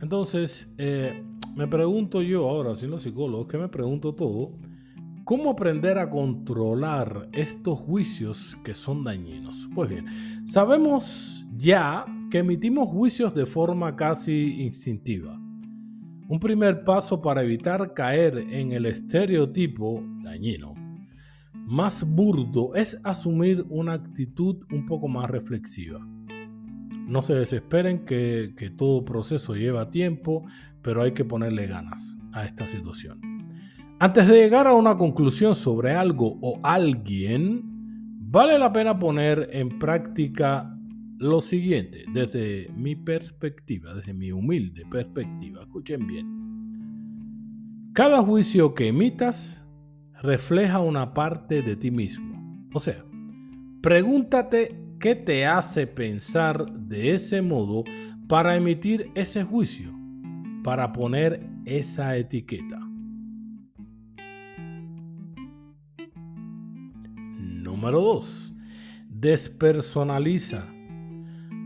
Entonces, 0.00 0.72
eh, 0.78 1.22
me 1.58 1.66
pregunto 1.66 2.22
yo 2.22 2.48
ahora, 2.48 2.72
siendo 2.76 3.00
psicólogo, 3.00 3.48
que 3.48 3.58
me 3.58 3.66
pregunto 3.68 4.14
todo, 4.14 4.52
¿cómo 5.24 5.50
aprender 5.50 5.98
a 5.98 6.08
controlar 6.08 7.28
estos 7.32 7.80
juicios 7.80 8.56
que 8.62 8.74
son 8.74 9.02
dañinos? 9.02 9.68
Pues 9.74 9.90
bien, 9.90 10.06
sabemos 10.46 11.44
ya 11.56 12.06
que 12.30 12.38
emitimos 12.38 12.88
juicios 12.88 13.34
de 13.34 13.44
forma 13.44 13.96
casi 13.96 14.62
instintiva. 14.62 15.36
Un 16.28 16.38
primer 16.38 16.84
paso 16.84 17.20
para 17.20 17.42
evitar 17.42 17.92
caer 17.92 18.38
en 18.38 18.70
el 18.70 18.86
estereotipo 18.86 20.00
dañino 20.22 20.74
más 21.66 22.02
burdo 22.08 22.74
es 22.76 23.00
asumir 23.02 23.66
una 23.68 23.94
actitud 23.94 24.64
un 24.72 24.86
poco 24.86 25.08
más 25.08 25.28
reflexiva. 25.28 26.00
No 27.08 27.22
se 27.22 27.34
desesperen 27.34 28.04
que, 28.04 28.54
que 28.56 28.70
todo 28.70 29.04
proceso 29.04 29.54
lleva 29.54 29.90
tiempo, 29.90 30.44
pero 30.82 31.02
hay 31.02 31.12
que 31.12 31.24
ponerle 31.24 31.66
ganas 31.66 32.16
a 32.32 32.44
esta 32.44 32.66
situación. 32.66 33.20
Antes 33.98 34.28
de 34.28 34.34
llegar 34.34 34.68
a 34.68 34.74
una 34.74 34.96
conclusión 34.96 35.54
sobre 35.56 35.92
algo 35.92 36.38
o 36.40 36.60
alguien, 36.62 37.62
vale 38.20 38.58
la 38.58 38.72
pena 38.72 38.98
poner 38.98 39.48
en 39.52 39.78
práctica 39.78 40.78
lo 41.18 41.40
siguiente, 41.40 42.04
desde 42.12 42.70
mi 42.76 42.94
perspectiva, 42.94 43.92
desde 43.94 44.14
mi 44.14 44.30
humilde 44.30 44.84
perspectiva, 44.88 45.62
escuchen 45.62 46.06
bien. 46.06 46.38
Cada 47.92 48.22
juicio 48.22 48.74
que 48.74 48.88
emitas 48.88 49.66
refleja 50.22 50.78
una 50.78 51.12
parte 51.14 51.62
de 51.62 51.74
ti 51.74 51.90
mismo. 51.90 52.68
O 52.72 52.78
sea, 52.78 53.04
pregúntate 53.80 54.80
qué 54.98 55.14
te 55.14 55.46
hace 55.46 55.86
pensar 55.86 56.72
de 56.72 57.12
ese 57.12 57.40
modo 57.42 57.84
para 58.28 58.56
emitir 58.56 59.10
ese 59.14 59.44
juicio, 59.44 59.92
para 60.64 60.92
poner 60.92 61.48
esa 61.64 62.16
etiqueta. 62.16 62.80
Número 67.38 68.00
2. 68.00 68.54
Despersonaliza 69.08 70.66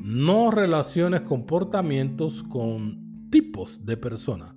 no 0.03 0.51
relaciones 0.51 1.23
comportamientos 1.23 2.43
con 2.43 3.29
tipos 3.31 3.87
de 3.87 3.97
persona. 3.97 4.57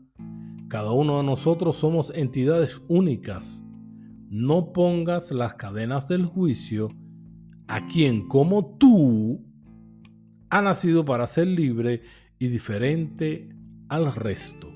Cada 0.68 0.92
uno 0.92 1.18
de 1.18 1.24
nosotros 1.24 1.78
somos 1.78 2.12
entidades 2.16 2.82
únicas. 2.88 3.64
No 4.30 4.74
pongas 4.74 5.32
las 5.32 5.54
cadenas 5.56 6.08
del 6.08 6.26
juicio 6.26 6.90
a 7.68 7.88
quien 7.88 8.28
como 8.28 8.78
tú 8.78 9.44
ha 10.50 10.62
nacido 10.62 11.06
para 11.06 11.28
ser 11.28 11.48
libre 11.48 12.02
y 12.40 12.48
diferente 12.48 13.50
al 13.90 14.14
resto. 14.14 14.72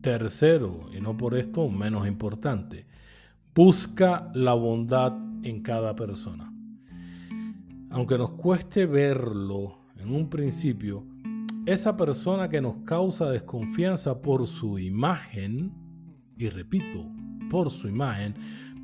Tercero, 0.00 0.88
y 0.96 1.00
no 1.00 1.16
por 1.16 1.34
esto 1.34 1.68
menos 1.68 2.06
importante, 2.06 2.86
Busca 3.56 4.30
la 4.34 4.52
bondad 4.52 5.16
en 5.42 5.62
cada 5.62 5.96
persona. 5.96 6.52
Aunque 7.88 8.18
nos 8.18 8.32
cueste 8.32 8.84
verlo 8.84 9.78
en 9.96 10.14
un 10.14 10.28
principio, 10.28 11.06
esa 11.64 11.96
persona 11.96 12.50
que 12.50 12.60
nos 12.60 12.76
causa 12.80 13.30
desconfianza 13.30 14.20
por 14.20 14.46
su 14.46 14.78
imagen, 14.78 15.72
y 16.36 16.48
repito, 16.48 17.10
por 17.50 17.70
su 17.70 17.88
imagen, 17.88 18.34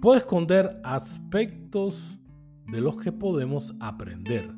puede 0.01 0.19
esconder 0.19 0.81
aspectos 0.85 2.19
de 2.71 2.81
los 2.81 2.97
que 2.97 3.13
podemos 3.13 3.75
aprender, 3.81 4.51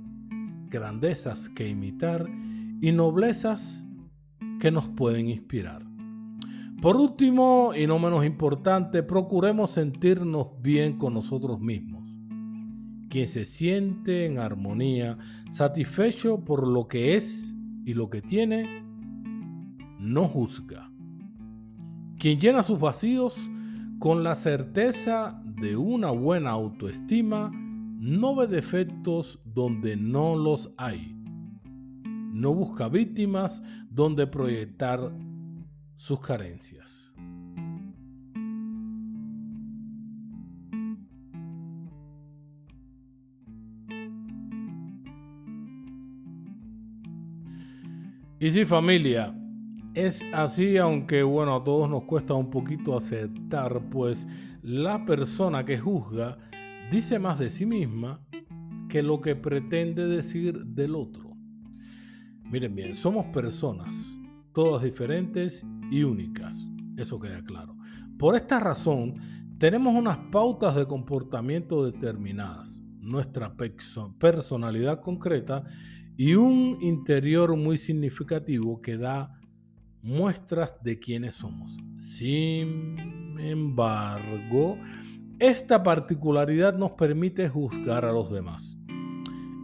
grandezas 0.69 1.49
que 1.49 1.69
imitar 1.69 2.29
y 2.81 2.93
noblezas 2.93 3.87
que 4.61 4.71
nos 4.71 4.89
pueden 4.89 5.29
inspirar. 5.29 5.85
Por 6.81 6.97
último, 6.97 7.73
y 7.75 7.87
no 7.87 7.99
menos 7.99 8.25
importante, 8.27 9.03
procuremos 9.03 9.71
sentirnos 9.71 10.49
bien 10.61 10.99
con 10.99 11.15
nosotros 11.15 11.61
mismos. 11.61 12.05
Quien 13.09 13.27
se 13.27 13.45
siente 13.45 14.27
en 14.27 14.39
armonía, 14.39 15.17
satisfecho 15.51 16.45
por 16.45 16.67
lo 16.67 16.87
que 16.87 17.15
es 17.15 17.57
y 17.85 17.95
lo 17.95 18.11
que 18.11 18.23
tiene, 18.23 18.85
no 19.99 20.29
juzga. 20.29 20.94
Quien 22.25 22.41
llena 22.41 22.63
sus 22.63 22.81
vacíos 22.81 23.51
con 23.99 24.23
la 24.23 24.35
certeza 24.35 25.43
de 25.45 25.77
una 25.77 26.11
buena 26.11 26.53
autoestima, 26.53 27.51
no 27.53 28.35
ve 28.35 28.47
defectos 28.47 29.39
donde 29.45 29.95
no 29.95 30.35
los 30.35 30.73
hay. 30.79 31.15
No 32.33 32.55
busca 32.55 32.89
víctimas 32.89 33.63
donde 33.91 34.27
proyectar 34.27 35.13
sus 35.97 36.19
carencias. 36.21 37.13
Y 48.41 48.51
sí, 48.51 48.65
familia, 48.65 49.44
es 49.95 50.27
así, 50.33 50.77
aunque 50.77 51.23
bueno, 51.23 51.55
a 51.57 51.65
todos 51.65 51.89
nos 51.89 52.05
cuesta 52.05 52.35
un 52.35 52.51
poquito 52.51 52.97
aceptar, 52.97 53.89
pues 53.91 54.27
la 54.63 55.05
persona 55.05 55.65
que 55.65 55.79
juzga 55.79 56.39
dice 56.91 57.19
más 57.19 57.39
de 57.39 57.49
sí 57.49 57.65
misma 57.65 58.21
que 58.89 59.03
lo 59.03 59.21
que 59.21 59.37
pretende 59.37 60.07
decir 60.07 60.65
del 60.65 60.95
otro. 60.95 61.31
Miren 62.43 62.75
bien, 62.75 62.95
somos 62.95 63.27
personas, 63.27 64.19
todas 64.53 64.83
diferentes 64.83 65.65
y 65.91 66.03
únicas. 66.03 66.69
Eso 66.97 67.19
queda 67.19 67.43
claro. 67.43 67.77
Por 68.19 68.35
esta 68.37 68.61
razón, 68.61 69.15
tenemos 69.59 69.95
unas 69.95 70.19
pautas 70.31 70.75
de 70.75 70.87
comportamiento 70.87 71.85
determinadas, 71.85 72.83
nuestra 73.01 73.57
personalidad 74.19 75.01
concreta 75.01 75.65
y 76.17 76.35
un 76.35 76.77
interior 76.81 77.57
muy 77.57 77.79
significativo 77.79 78.81
que 78.81 78.97
da 78.97 79.41
muestras 80.05 80.75
de 80.83 80.99
quiénes 80.99 81.35
somos. 81.35 81.79
Sin 81.97 83.39
embargo, 83.41 84.79
esta 85.39 85.83
particularidad 85.83 86.77
nos 86.77 86.93
permite 86.93 87.49
juzgar 87.49 88.05
a 88.05 88.13
los 88.13 88.31
demás. 88.31 88.77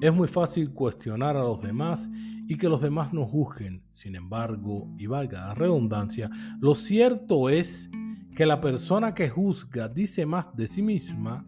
Es 0.01 0.15
muy 0.15 0.29
fácil 0.29 0.73
cuestionar 0.73 1.37
a 1.37 1.43
los 1.43 1.61
demás 1.61 2.11
y 2.49 2.57
que 2.57 2.71
los 2.71 2.81
demás 2.81 3.13
nos 3.13 3.31
juzguen. 3.31 3.83
Sin 3.91 4.17
embargo, 4.17 4.89
y 4.97 5.07
valga 5.07 5.49
la 5.49 5.55
redundancia, 5.55 6.31
lo 6.59 6.75
cierto 6.75 7.51
es 7.51 7.91
que 8.35 8.47
la 8.47 8.63
persona 8.63 9.15
que 9.15 9.29
juzga 9.29 9.89
dice 9.89 10.25
más 10.25 10.57
de 10.57 10.67
sí 10.67 10.81
misma 10.81 11.45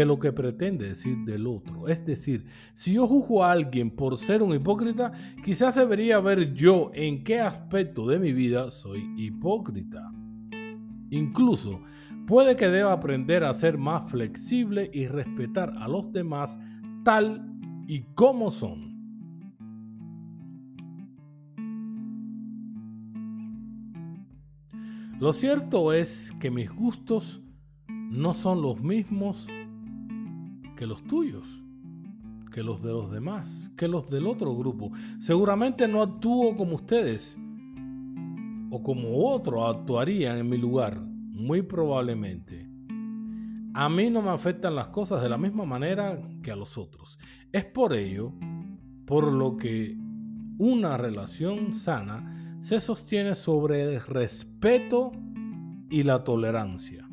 que 0.00 0.06
lo 0.06 0.18
que 0.18 0.32
pretende 0.32 0.88
decir 0.88 1.18
del 1.26 1.46
otro. 1.46 1.86
Es 1.86 2.06
decir, 2.06 2.46
si 2.72 2.94
yo 2.94 3.06
juzgo 3.06 3.44
a 3.44 3.52
alguien 3.52 3.90
por 3.90 4.16
ser 4.16 4.42
un 4.42 4.54
hipócrita, 4.54 5.12
quizás 5.44 5.74
debería 5.74 6.18
ver 6.20 6.54
yo 6.54 6.90
en 6.94 7.22
qué 7.22 7.38
aspecto 7.38 8.06
de 8.06 8.18
mi 8.18 8.32
vida 8.32 8.70
soy 8.70 9.06
hipócrita. 9.18 10.10
Incluso 11.10 11.82
puede 12.26 12.56
que 12.56 12.68
deba 12.68 12.94
aprender 12.94 13.44
a 13.44 13.52
ser 13.52 13.76
más 13.76 14.10
flexible 14.10 14.90
y 14.90 15.06
respetar 15.06 15.74
a 15.76 15.86
los 15.86 16.10
demás 16.10 16.58
tal 17.04 17.46
y 17.86 18.00
como 18.14 18.50
son. 18.50 18.88
Lo 25.18 25.34
cierto 25.34 25.92
es 25.92 26.32
que 26.40 26.50
mis 26.50 26.70
gustos 26.70 27.42
no 28.10 28.32
son 28.32 28.62
los 28.62 28.80
mismos 28.80 29.46
que 30.80 30.86
los 30.86 31.04
tuyos, 31.04 31.62
que 32.50 32.62
los 32.62 32.82
de 32.82 32.90
los 32.90 33.10
demás, 33.10 33.70
que 33.76 33.86
los 33.86 34.06
del 34.06 34.26
otro 34.26 34.56
grupo. 34.56 34.90
Seguramente 35.18 35.86
no 35.86 36.00
actúo 36.00 36.56
como 36.56 36.76
ustedes 36.76 37.38
o 38.70 38.82
como 38.82 39.26
otros 39.28 39.76
actuarían 39.76 40.38
en 40.38 40.48
mi 40.48 40.56
lugar, 40.56 40.98
muy 40.98 41.60
probablemente. 41.60 42.66
A 43.74 43.90
mí 43.90 44.08
no 44.08 44.22
me 44.22 44.30
afectan 44.30 44.74
las 44.74 44.88
cosas 44.88 45.20
de 45.20 45.28
la 45.28 45.36
misma 45.36 45.66
manera 45.66 46.18
que 46.42 46.50
a 46.50 46.56
los 46.56 46.78
otros. 46.78 47.18
Es 47.52 47.66
por 47.66 47.92
ello 47.92 48.32
por 49.04 49.30
lo 49.30 49.58
que 49.58 49.98
una 50.56 50.96
relación 50.96 51.74
sana 51.74 52.56
se 52.60 52.80
sostiene 52.80 53.34
sobre 53.34 53.82
el 53.82 54.00
respeto 54.00 55.12
y 55.90 56.04
la 56.04 56.24
tolerancia. 56.24 57.09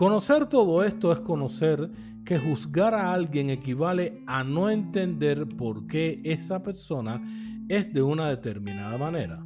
Conocer 0.00 0.46
todo 0.46 0.82
esto 0.82 1.12
es 1.12 1.18
conocer 1.18 1.90
que 2.24 2.38
juzgar 2.38 2.94
a 2.94 3.12
alguien 3.12 3.50
equivale 3.50 4.22
a 4.26 4.42
no 4.42 4.70
entender 4.70 5.46
por 5.46 5.86
qué 5.86 6.22
esa 6.24 6.62
persona 6.62 7.22
es 7.68 7.92
de 7.92 8.00
una 8.00 8.30
determinada 8.30 8.96
manera. 8.96 9.44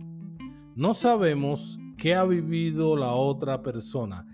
No 0.76 0.94
sabemos 0.94 1.80
qué 1.96 2.14
ha 2.14 2.22
vivido 2.22 2.96
la 2.96 3.14
otra 3.14 3.64
persona, 3.64 4.28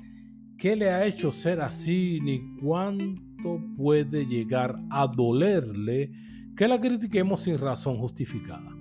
qué 0.59 0.77
le 0.77 0.91
ha 0.91 1.07
hecho 1.07 1.33
ser 1.33 1.63
así, 1.63 2.21
ni 2.23 2.55
cuánto 2.61 3.59
puede 3.75 4.27
llegar 4.27 4.79
a 4.91 5.07
dolerle 5.07 6.13
que 6.55 6.69
la 6.69 6.79
critiquemos 6.79 7.45
sin 7.45 7.57
razón 7.57 7.97
justificada. 7.97 8.77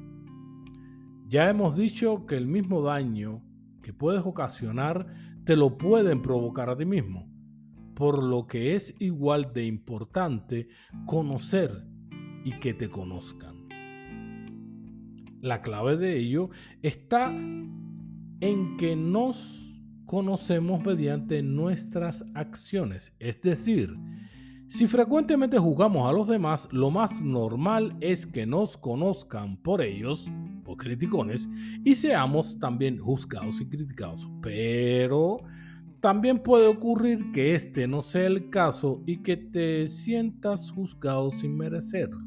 Ya 1.30 1.50
hemos 1.50 1.78
dicho 1.78 2.26
que 2.26 2.36
el 2.36 2.48
mismo 2.48 2.82
daño 2.82 3.42
que 3.82 3.94
puedes 3.94 4.26
ocasionar 4.26 5.08
te 5.50 5.56
lo 5.56 5.80
pueden 5.80 6.22
provocar 6.22 6.70
a 6.70 6.78
ti 6.78 6.86
mismo 6.86 7.28
por 7.96 8.22
lo 8.22 8.46
que 8.46 8.76
es 8.76 8.94
igual 9.00 9.52
de 9.52 9.66
importante 9.66 10.68
conocer 11.08 11.88
y 12.46 12.60
que 12.60 12.76
te 12.76 12.92
conozcan. 12.92 13.68
La 15.42 15.62
clave 15.64 15.98
de 15.98 16.20
ello 16.20 16.52
está 16.84 17.32
en 17.32 18.78
que 18.78 18.96
nos 18.96 19.76
conocemos 20.06 20.86
mediante 20.86 21.42
nuestras 21.42 22.24
acciones, 22.36 23.16
es 23.18 23.42
decir, 23.42 23.98
si 24.70 24.86
frecuentemente 24.86 25.58
jugamos 25.58 26.08
a 26.08 26.14
los 26.14 26.28
demás, 26.28 26.70
lo 26.72 26.92
más 26.92 27.24
normal 27.24 27.98
es 28.02 28.28
que 28.28 28.46
nos 28.46 28.78
conozcan 28.78 29.58
por 29.58 29.82
ellos, 29.82 30.32
o 30.64 30.78
criticones, 30.78 31.50
y 31.84 31.96
seamos 31.96 32.60
también 32.60 33.00
juzgados 33.00 33.60
y 33.62 33.66
criticados. 33.66 34.30
Pero 34.44 35.40
también 36.02 36.38
puede 36.38 36.68
ocurrir 36.68 37.32
que 37.32 37.56
este 37.56 37.88
no 37.88 38.04
sea 38.04 38.28
el 38.28 38.52
caso 38.52 39.02
y 39.08 39.18
que 39.18 39.38
te 39.38 39.88
sientas 39.88 40.70
juzgado 40.70 41.32
sin 41.32 41.58
merecerlo. 41.58 42.24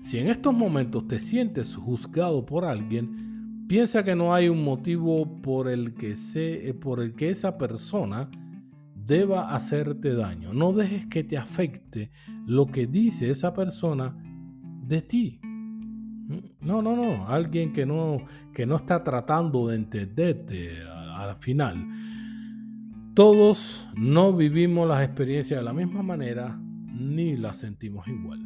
Si 0.00 0.18
en 0.18 0.26
estos 0.26 0.52
momentos 0.52 1.06
te 1.06 1.20
sientes 1.20 1.76
juzgado 1.76 2.44
por 2.44 2.64
alguien, 2.64 3.64
piensa 3.68 4.02
que 4.04 4.16
no 4.16 4.34
hay 4.34 4.48
un 4.48 4.64
motivo 4.64 5.40
por 5.42 5.68
el 5.68 5.94
que, 5.94 6.16
se, 6.16 6.74
por 6.74 7.00
el 7.00 7.14
que 7.14 7.30
esa 7.30 7.56
persona 7.56 8.28
deba 9.06 9.54
hacerte 9.54 10.14
daño. 10.14 10.52
No 10.52 10.72
dejes 10.72 11.06
que 11.06 11.24
te 11.24 11.38
afecte 11.38 12.10
lo 12.46 12.66
que 12.66 12.86
dice 12.86 13.30
esa 13.30 13.54
persona 13.54 14.16
de 14.82 15.02
ti. 15.02 15.40
No, 16.60 16.82
no, 16.82 16.96
no. 16.96 17.28
Alguien 17.28 17.72
que 17.72 17.86
no, 17.86 18.24
que 18.52 18.66
no 18.66 18.76
está 18.76 19.04
tratando 19.04 19.68
de 19.68 19.76
entenderte 19.76 20.82
al 20.88 21.36
final. 21.36 21.86
Todos 23.14 23.88
no 23.96 24.32
vivimos 24.32 24.88
las 24.88 25.02
experiencias 25.02 25.60
de 25.60 25.64
la 25.64 25.72
misma 25.72 26.02
manera 26.02 26.60
ni 26.60 27.36
las 27.36 27.58
sentimos 27.58 28.06
igual. 28.08 28.44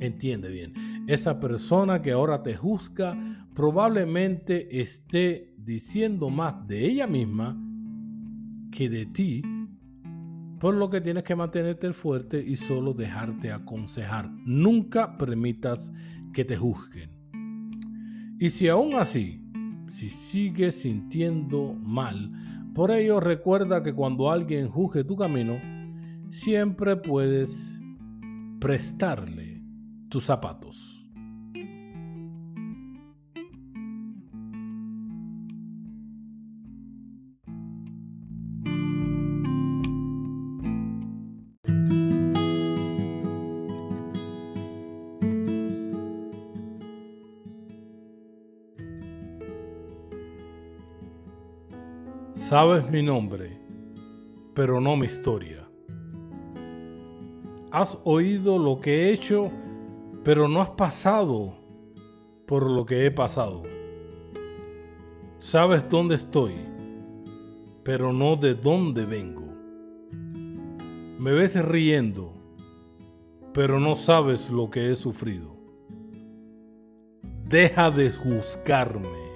Entiende 0.00 0.48
bien, 0.48 0.74
esa 1.08 1.40
persona 1.40 2.02
que 2.02 2.12
ahora 2.12 2.42
te 2.42 2.54
juzga 2.54 3.16
probablemente 3.54 4.80
esté 4.80 5.54
diciendo 5.56 6.30
más 6.30 6.66
de 6.68 6.86
ella 6.86 7.06
misma 7.06 7.56
que 8.70 8.88
de 8.88 9.06
ti, 9.06 9.42
por 10.60 10.74
lo 10.74 10.90
que 10.90 11.00
tienes 11.00 11.22
que 11.22 11.36
mantenerte 11.36 11.92
fuerte 11.92 12.42
y 12.44 12.56
solo 12.56 12.92
dejarte 12.92 13.52
aconsejar. 13.52 14.30
Nunca 14.44 15.16
permitas 15.16 15.92
que 16.32 16.44
te 16.44 16.56
juzguen. 16.56 17.10
Y 18.40 18.50
si 18.50 18.68
aún 18.68 18.94
así 18.94 19.48
si 19.88 20.10
sigues 20.10 20.82
sintiendo 20.82 21.74
mal. 21.74 22.32
Por 22.74 22.90
ello 22.90 23.20
recuerda 23.20 23.82
que 23.82 23.94
cuando 23.94 24.30
alguien 24.30 24.68
juzgue 24.68 25.04
tu 25.04 25.16
camino, 25.16 25.58
siempre 26.30 26.96
puedes 26.96 27.82
prestarle 28.60 29.62
tus 30.08 30.24
zapatos. 30.24 30.97
Sabes 52.48 52.90
mi 52.90 53.02
nombre, 53.02 53.60
pero 54.54 54.80
no 54.80 54.96
mi 54.96 55.04
historia. 55.04 55.68
Has 57.70 57.98
oído 58.04 58.58
lo 58.58 58.80
que 58.80 58.90
he 59.02 59.12
hecho, 59.12 59.50
pero 60.24 60.48
no 60.48 60.62
has 60.62 60.70
pasado 60.70 61.58
por 62.46 62.70
lo 62.70 62.86
que 62.86 63.04
he 63.04 63.10
pasado. 63.10 63.64
Sabes 65.38 65.86
dónde 65.90 66.14
estoy, 66.14 66.54
pero 67.82 68.14
no 68.14 68.34
de 68.34 68.54
dónde 68.54 69.04
vengo. 69.04 69.44
Me 71.18 71.32
ves 71.32 71.62
riendo, 71.62 72.32
pero 73.52 73.78
no 73.78 73.94
sabes 73.94 74.48
lo 74.48 74.70
que 74.70 74.90
he 74.90 74.94
sufrido. 74.94 75.54
Deja 77.44 77.90
de 77.90 78.10
juzgarme. 78.10 79.27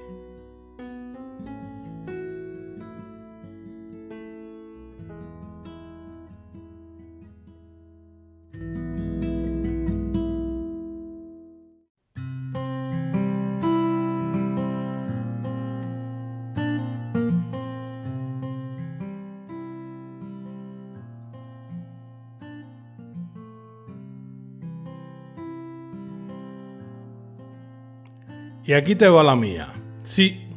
Y 28.73 28.75
aquí 28.75 28.95
te 28.95 29.07
va 29.07 29.23
la 29.23 29.37
mía. 29.37 29.69
Sí. 30.03 30.49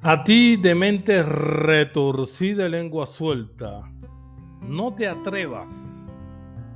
A 0.00 0.24
ti 0.24 0.56
de 0.56 0.74
mente 0.74 1.22
retorcida 1.22 2.68
y 2.68 2.70
lengua 2.70 3.04
suelta, 3.04 3.92
no 4.62 4.94
te 4.94 5.06
atrevas, 5.06 6.10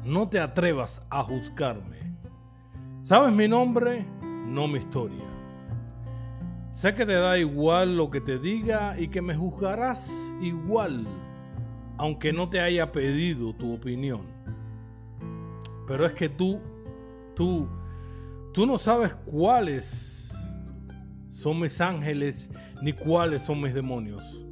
no 0.05 0.29
te 0.29 0.41
atrevas 0.41 1.01
a 1.09 1.23
juzgarme. 1.23 2.19
¿Sabes 3.01 3.33
mi 3.33 3.49
nombre? 3.49 4.07
No 4.21 4.69
mi 4.69 4.81
historia. 4.81 5.25
Sé 6.71 6.93
que 6.93 7.07
te 7.07 7.15
da 7.15 7.39
igual 7.39 7.97
lo 7.97 8.11
que 8.11 8.21
te 8.21 8.39
diga 8.39 9.01
y 9.01 9.09
que 9.09 9.23
me 9.23 9.35
juzgarás 9.35 10.35
igual, 10.39 11.07
aunque 11.97 12.31
no 12.31 12.51
te 12.51 12.61
haya 12.61 12.93
pedido 12.93 13.55
tu 13.55 13.73
opinión. 13.73 14.27
Pero 15.87 16.05
es 16.05 16.13
que 16.13 16.29
tú, 16.29 16.61
tú, 17.35 17.67
Tú 18.55 18.67
no 18.67 18.79
sabes 18.79 19.13
cuáles 19.25 20.33
son 21.29 21.59
mis 21.59 21.81
ángeles 21.81 22.53
ni 22.83 22.93
cuáles 22.93 23.43
son 23.43 23.61
mis 23.61 23.75
demonios. 23.75 24.47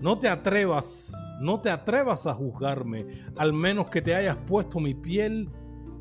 No 0.00 0.18
te 0.18 0.28
atrevas, 0.28 1.12
no 1.40 1.60
te 1.60 1.70
atrevas 1.70 2.26
a 2.26 2.34
juzgarme, 2.34 3.06
al 3.36 3.52
menos 3.52 3.88
que 3.88 4.02
te 4.02 4.16
hayas 4.16 4.36
puesto 4.36 4.80
mi 4.80 4.94
piel 4.94 5.48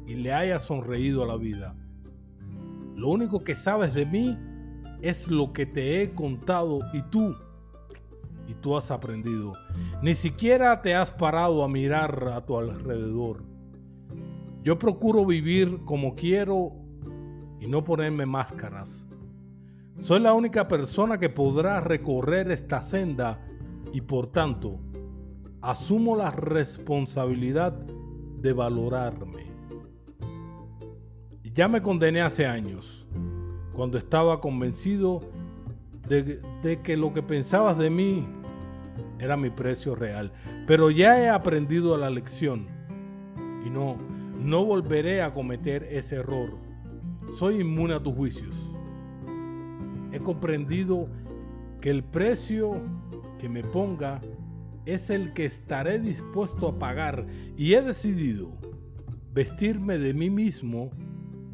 y 0.07 0.15
le 0.15 0.33
hayas 0.33 0.63
sonreído 0.63 1.23
a 1.23 1.27
la 1.27 1.37
vida. 1.37 1.75
Lo 2.95 3.09
único 3.09 3.43
que 3.43 3.53
sabes 3.53 3.93
de 3.93 4.07
mí 4.07 4.35
es 5.03 5.27
lo 5.27 5.53
que 5.53 5.67
te 5.67 6.01
he 6.01 6.15
contado 6.15 6.79
y 6.93 7.03
tú, 7.11 7.35
y 8.47 8.55
tú 8.55 8.75
has 8.75 8.89
aprendido. 8.89 9.53
Ni 10.01 10.15
siquiera 10.15 10.81
te 10.81 10.95
has 10.95 11.11
parado 11.11 11.63
a 11.63 11.67
mirar 11.69 12.27
a 12.27 12.43
tu 12.43 12.57
alrededor. 12.57 13.43
Yo 14.63 14.79
procuro 14.79 15.27
vivir 15.27 15.85
como 15.85 16.15
quiero 16.15 16.84
y 17.65 17.67
no 17.67 17.83
ponerme 17.83 18.27
máscaras. 18.27 19.07
Soy 19.97 20.19
la 20.19 20.33
única 20.33 20.67
persona 20.67 21.17
que 21.17 21.29
podrá 21.29 21.81
recorrer 21.81 22.51
esta 22.51 22.83
senda 22.83 23.41
y 23.91 24.01
por 24.01 24.27
tanto 24.27 24.79
asumo 25.61 26.15
la 26.15 26.29
responsabilidad 26.29 27.73
de 27.73 28.53
valorarme. 28.53 29.45
Ya 31.43 31.67
me 31.67 31.81
condené 31.81 32.21
hace 32.21 32.45
años, 32.45 33.07
cuando 33.73 33.97
estaba 33.97 34.41
convencido 34.41 35.21
de, 36.07 36.41
de, 36.61 36.81
que 36.81 36.97
lo 36.97 37.13
que 37.13 37.23
pensabas 37.23 37.79
de 37.79 37.89
mí 37.89 38.27
era 39.17 39.37
mi 39.37 39.49
precio 39.49 39.95
real. 39.95 40.31
Pero 40.67 40.91
ya 40.91 41.19
he 41.19 41.29
aprendido 41.29 41.97
la 41.97 42.11
lección 42.11 42.67
y 43.65 43.69
no, 43.71 43.95
no 44.39 44.65
volveré 44.65 45.23
a 45.23 45.33
cometer 45.33 45.83
ese 45.89 46.17
error. 46.17 46.64
Soy 47.29 47.61
inmune 47.61 47.95
a 47.95 48.01
tus 48.01 48.13
juicios. 48.13 48.75
He 50.11 50.19
comprendido 50.19 51.09
que 51.81 51.89
el 51.89 52.03
precio 52.03 52.81
que 53.39 53.49
me 53.49 53.63
ponga 53.63 54.21
es 54.85 55.09
el 55.09 55.33
que 55.33 55.45
estaré 55.45 55.99
dispuesto 55.99 56.67
a 56.67 56.79
pagar 56.79 57.25
y 57.57 57.73
he 57.73 57.81
decidido 57.81 58.51
vestirme 59.33 59.97
de 59.97 60.13
mí 60.13 60.29
mismo 60.29 60.91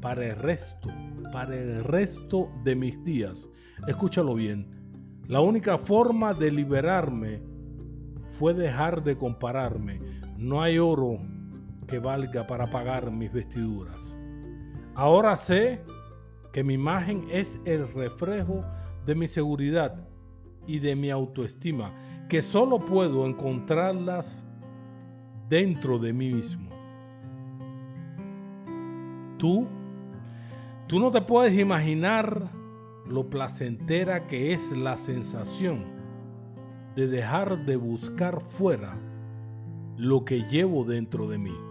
para 0.01 0.25
el 0.25 0.35
resto, 0.35 0.89
para 1.31 1.55
el 1.55 1.83
resto 1.83 2.51
de 2.63 2.75
mis 2.75 3.03
días. 3.03 3.49
Escúchalo 3.87 4.35
bien. 4.35 4.67
La 5.27 5.39
única 5.39 5.77
forma 5.77 6.33
de 6.33 6.51
liberarme 6.51 7.41
fue 8.29 8.53
dejar 8.53 9.03
de 9.03 9.17
compararme. 9.17 9.99
No 10.37 10.61
hay 10.61 10.77
oro 10.77 11.19
que 11.87 11.99
valga 11.99 12.45
para 12.47 12.67
pagar 12.67 13.11
mis 13.11 13.31
vestiduras. 13.31 14.17
Ahora 15.01 15.35
sé 15.35 15.81
que 16.53 16.63
mi 16.63 16.75
imagen 16.75 17.25
es 17.31 17.59
el 17.65 17.91
reflejo 17.91 18.61
de 19.03 19.15
mi 19.15 19.27
seguridad 19.27 20.07
y 20.67 20.77
de 20.77 20.95
mi 20.95 21.09
autoestima, 21.09 21.91
que 22.29 22.43
solo 22.43 22.77
puedo 22.77 23.25
encontrarlas 23.25 24.45
dentro 25.49 25.97
de 25.97 26.13
mí 26.13 26.35
mismo. 26.35 26.69
Tú 29.39 29.67
Tú 30.85 30.99
no 30.99 31.09
te 31.09 31.21
puedes 31.21 31.57
imaginar 31.57 32.51
lo 33.07 33.27
placentera 33.27 34.27
que 34.27 34.53
es 34.53 34.71
la 34.71 34.97
sensación 34.97 35.83
de 36.95 37.07
dejar 37.07 37.65
de 37.65 37.75
buscar 37.75 38.39
fuera 38.49 38.99
lo 39.97 40.23
que 40.25 40.43
llevo 40.43 40.85
dentro 40.85 41.27
de 41.27 41.39
mí. 41.39 41.70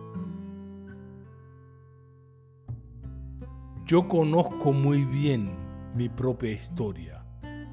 Yo 3.91 4.07
conozco 4.07 4.73
muy 4.73 5.05
bien 5.05 5.51
mi 5.97 6.09
propia 6.09 6.53
historia, 6.53 7.25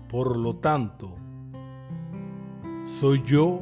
por 0.10 0.36
lo 0.36 0.56
tanto, 0.56 1.14
soy 2.86 3.22
yo 3.24 3.60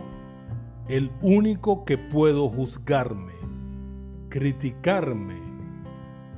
el 0.87 1.11
único 1.21 1.83
que 1.83 1.97
puedo 1.97 2.47
juzgarme, 2.47 3.33
criticarme 4.29 5.37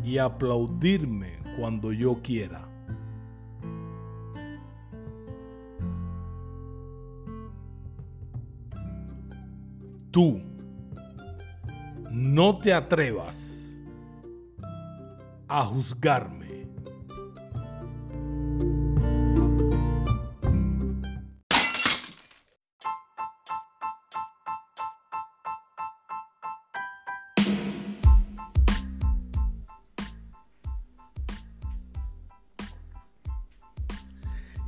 y 0.04 0.18
aplaudirme 0.18 1.38
cuando 1.56 1.94
yo 1.94 2.20
quiera. 2.24 2.68
Tú 10.10 10.42
no 12.10 12.58
te 12.58 12.74
atrevas 12.74 13.57
a 15.48 15.64
juzgarme. 15.64 16.48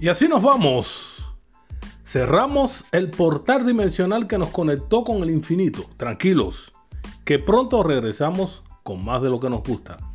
Y 0.01 0.07
así 0.07 0.29
nos 0.29 0.41
vamos. 0.41 1.25
Cerramos 2.05 2.85
el 2.93 3.11
portal 3.11 3.67
dimensional 3.67 4.27
que 4.27 4.37
nos 4.37 4.49
conectó 4.49 5.03
con 5.03 5.21
el 5.21 5.29
infinito. 5.29 5.83
Tranquilos, 5.97 6.71
que 7.25 7.37
pronto 7.37 7.83
regresamos 7.83 8.63
con 8.83 9.03
más 9.03 9.21
de 9.21 9.29
lo 9.29 9.41
que 9.41 9.49
nos 9.49 9.61
gusta. 9.61 10.08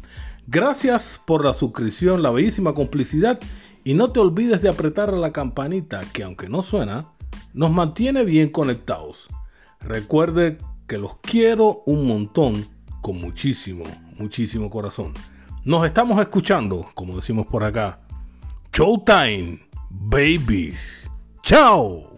Gracias 0.47 1.21
por 1.25 1.45
la 1.45 1.55
suscripción, 1.55 2.23
la 2.23 2.31
bellísima 2.31 2.75
complicidad 2.75 3.41
y 3.83 3.95
no 3.95 4.13
te 4.13 4.21
olvides 4.21 4.63
de 4.63 4.69
apretar 4.69 5.13
la 5.13 5.33
campanita 5.33 6.03
que 6.13 6.23
aunque 6.23 6.49
no 6.49 6.63
suena, 6.63 7.13
nos 7.53 7.71
mantiene 7.71 8.25
bien 8.25 8.51
conectados. 8.51 9.29
Recuerde 9.81 10.59
que 10.87 10.99
los 10.99 11.19
quiero 11.19 11.83
un 11.87 12.07
montón 12.07 12.67
con 13.01 13.19
muchísimo, 13.19 13.85
muchísimo 14.19 14.71
corazón. 14.71 15.13
Nos 15.65 15.87
estamos 15.87 16.21
escuchando, 16.21 16.91
como 16.95 17.17
decimos 17.17 17.47
por 17.47 17.65
acá. 17.65 18.01
Showtime 18.73 19.61
babies. 19.91 21.09
Ciao! 21.43 22.14